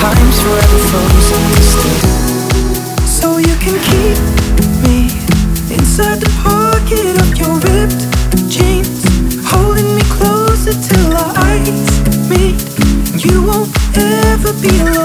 Time's 0.00 0.38
forever 0.42 0.78
frozen 0.90 1.44
still. 1.72 2.00
So 3.06 3.38
you 3.38 3.54
can 3.64 3.76
keep 3.88 4.18
me 4.84 5.08
inside 5.74 6.20
the 6.20 6.30
pocket 6.42 7.14
of 7.22 7.30
your 7.40 7.54
ripped 7.66 8.02
jeans, 8.50 9.04
holding 9.50 9.90
me 9.96 10.02
closer 10.16 10.74
till 10.88 11.16
our 11.16 11.32
eyes 11.50 11.90
meet. 12.28 12.58
You 13.24 13.42
won't 13.44 13.70
ever 13.96 14.52
be 14.60 14.70
alone. 14.80 15.03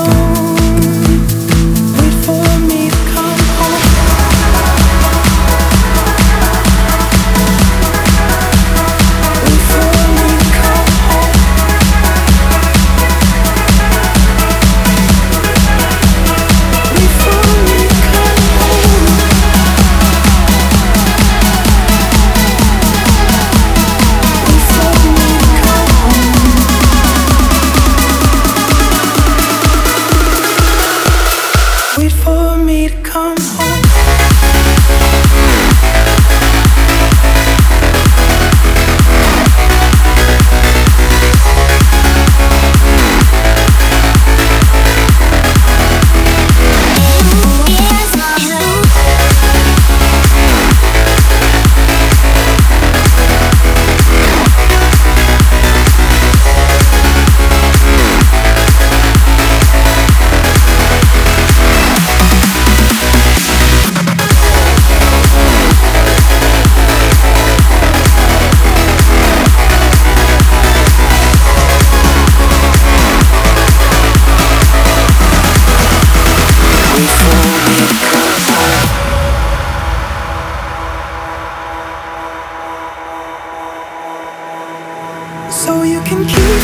So 85.52 85.82
you 85.82 86.00
can 86.02 86.24
keep 86.26 86.64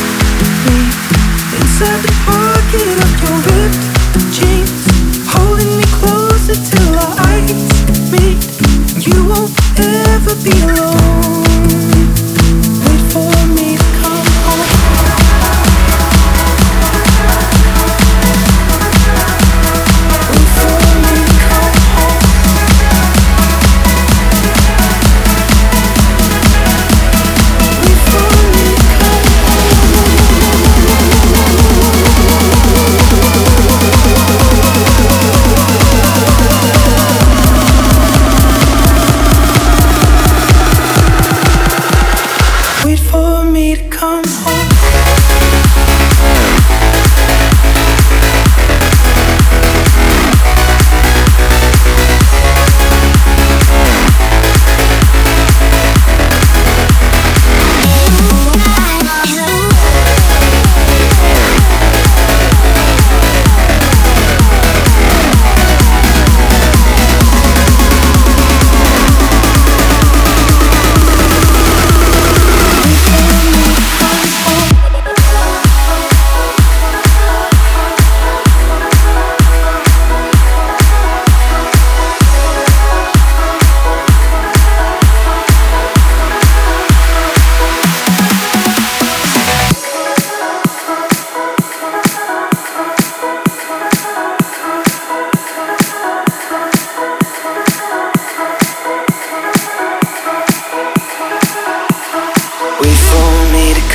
me 0.64 0.78
inside 1.58 2.00
the 2.02 2.12
pocket 2.24 2.96
of 3.04 3.10
your 3.22 3.36
ripped 3.46 3.82
jeans, 4.32 4.86
holding 5.26 5.76
me 5.76 5.84
closer 5.98 6.54
till 6.54 6.94
our 6.94 7.14
eyes 7.26 7.52
meet. 8.12 8.38
You 9.04 9.26
won't 9.26 9.52
ever 9.78 10.34
be 10.42 10.52
alone. 10.62 11.05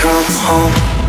come 0.02 0.26
home. 0.28 1.01